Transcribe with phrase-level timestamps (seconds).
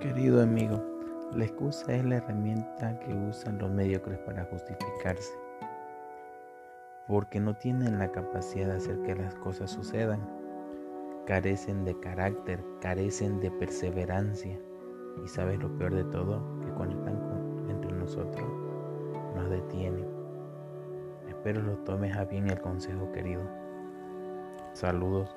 [0.00, 0.84] Querido amigo,
[1.32, 5.32] la excusa es la herramienta que usan los mediocres para justificarse,
[7.08, 10.20] porque no tienen la capacidad de hacer que las cosas sucedan,
[11.24, 14.60] carecen de carácter, carecen de perseverancia
[15.24, 17.02] y sabes lo peor de todo, que cuando
[17.70, 18.46] entre nosotros
[19.34, 20.06] nos detienen.
[21.26, 23.42] Espero lo tomes a bien el consejo querido.
[24.74, 25.34] Saludos.